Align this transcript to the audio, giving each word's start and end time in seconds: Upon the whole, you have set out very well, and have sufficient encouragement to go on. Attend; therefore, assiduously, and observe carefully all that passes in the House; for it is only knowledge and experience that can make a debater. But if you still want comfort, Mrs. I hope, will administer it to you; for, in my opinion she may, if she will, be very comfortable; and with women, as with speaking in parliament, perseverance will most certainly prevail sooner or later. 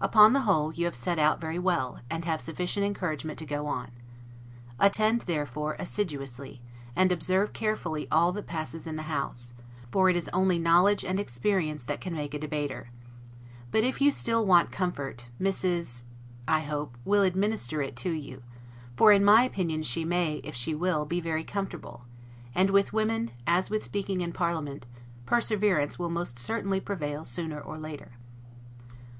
Upon 0.00 0.32
the 0.32 0.42
whole, 0.42 0.72
you 0.72 0.84
have 0.84 0.94
set 0.94 1.18
out 1.18 1.40
very 1.40 1.58
well, 1.58 1.98
and 2.08 2.24
have 2.24 2.40
sufficient 2.40 2.86
encouragement 2.86 3.36
to 3.40 3.44
go 3.44 3.66
on. 3.66 3.90
Attend; 4.78 5.22
therefore, 5.22 5.74
assiduously, 5.80 6.62
and 6.94 7.10
observe 7.10 7.52
carefully 7.52 8.06
all 8.08 8.30
that 8.30 8.46
passes 8.46 8.86
in 8.86 8.94
the 8.94 9.10
House; 9.10 9.54
for 9.90 10.08
it 10.08 10.14
is 10.14 10.28
only 10.32 10.56
knowledge 10.56 11.04
and 11.04 11.18
experience 11.18 11.82
that 11.82 12.00
can 12.00 12.14
make 12.14 12.32
a 12.32 12.38
debater. 12.38 12.90
But 13.72 13.82
if 13.82 14.00
you 14.00 14.12
still 14.12 14.46
want 14.46 14.70
comfort, 14.70 15.26
Mrs. 15.40 16.04
I 16.46 16.60
hope, 16.60 16.96
will 17.04 17.22
administer 17.24 17.82
it 17.82 17.96
to 17.96 18.10
you; 18.12 18.44
for, 18.94 19.10
in 19.10 19.24
my 19.24 19.42
opinion 19.42 19.82
she 19.82 20.04
may, 20.04 20.36
if 20.44 20.54
she 20.54 20.76
will, 20.76 21.04
be 21.04 21.20
very 21.20 21.42
comfortable; 21.42 22.04
and 22.54 22.70
with 22.70 22.92
women, 22.92 23.32
as 23.48 23.68
with 23.68 23.82
speaking 23.82 24.20
in 24.20 24.30
parliament, 24.32 24.86
perseverance 25.24 25.98
will 25.98 26.08
most 26.08 26.38
certainly 26.38 26.78
prevail 26.78 27.24
sooner 27.24 27.60
or 27.60 27.76
later. 27.80 28.12